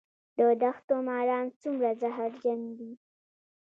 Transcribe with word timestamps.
د 0.37 0.39
دښتو 0.61 0.95
ماران 1.07 1.45
څومره 1.61 1.89
زهرجن 2.01 2.59
دي؟ 2.77 2.91